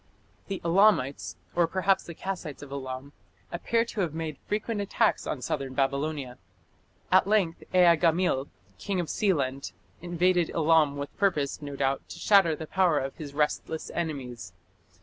The 0.47 0.59
Elamites, 0.65 1.35
or 1.55 1.67
perhaps 1.67 2.05
the 2.05 2.15
Kassites 2.15 2.63
of 2.63 2.71
Elam, 2.71 3.13
appear 3.51 3.85
to 3.85 4.01
have 4.01 4.15
made 4.15 4.39
frequent 4.47 4.81
attacks 4.81 5.27
on 5.27 5.43
southern 5.43 5.75
Babylonia. 5.75 6.39
At 7.11 7.27
length 7.27 7.61
Ea 7.71 7.95
gamil, 7.97 8.47
king 8.79 8.99
of 8.99 9.09
Sealand, 9.09 9.73
invaded 10.01 10.49
Elam 10.55 10.97
with 10.97 11.15
purpose, 11.17 11.61
no 11.61 11.75
doubt, 11.75 12.01
to 12.09 12.17
shatter 12.17 12.55
the 12.55 12.65
power 12.65 12.97
of 12.97 13.13
his 13.17 13.35
restless 13.35 13.91
enemies. 13.93 14.53